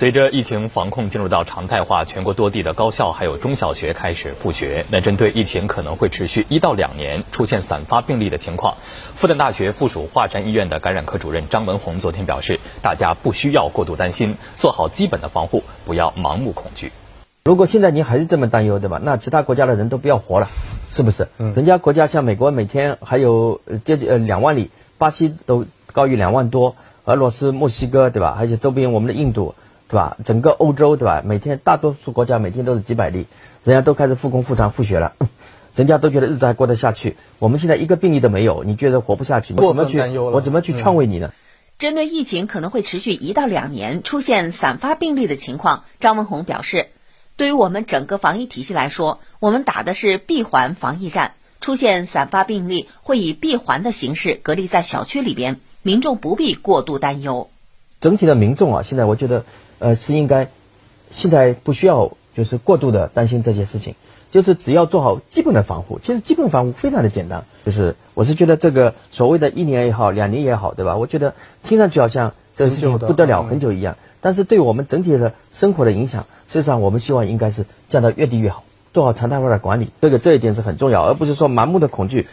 [0.00, 4.86] 随着疫情防控进入到常态化，全国多地的高校还有中小学开始复学。
[4.90, 8.76] 那针对疫情可能会持续一到两年，出现散发病例的情况，
[9.14, 16.92] 复旦大学附属华山医院的感染科主任张文宏昨天表示，大家不需要过度担心，做好基本的防护，不要盲目恐惧。
[17.44, 18.98] 如果现在您还是这么担忧，对吧？
[19.02, 20.48] 那其他国家的人都不要活了，
[20.90, 21.28] 是不是？
[21.36, 21.52] 嗯。
[21.52, 26.74] 人家国家像美国每天还有接近呃两万例，巴西都高于两万多，
[27.04, 28.34] 俄罗斯、墨西哥，对吧？
[28.40, 29.54] 而且周边我们的印度。
[29.90, 30.16] 对吧？
[30.24, 31.20] 整个欧洲，对吧？
[31.24, 33.26] 每天大多数国家每天都是几百例，
[33.64, 35.16] 人家都开始复工复产复学了，
[35.74, 37.16] 人家都觉得日子还过得下去。
[37.40, 39.52] 我们现在一个病例都没有，你觉得活不下去？
[39.54, 39.98] 我怎么去？
[40.18, 41.32] 我怎么去劝慰你呢？
[41.78, 46.86] 针对疫情可能会持续一到两年，出现散发病例的情况，张文宏表示，
[47.36, 57.50] 对于我们整个防疫体系来说，我们打的是闭环防疫战，出现散发病例会以闭环的形式隔离在小区里边，民众不必过度担忧。
[58.00, 59.44] 整体的民众啊，现在我觉得。
[59.82, 60.48] 呃，是应该，
[61.10, 63.94] 现在不需要就是过度的担心这些事情，
[64.30, 65.98] 就是只要做好基本的防护。
[66.02, 70.98] 其实基本防护非常的简单，就是我是觉得这个所谓的一年也好，两年也好，对吧？
[70.98, 73.96] 我觉得听上去好像这个事情不得了，很久一样。
[74.20, 79.88] 但是对我们整体的生活的影响，事实上我们希望应该是降到越低越好，做好常态化的管理。
[80.02, 82.28] 这个这一点是很重要，而不是说盲目的恐惧。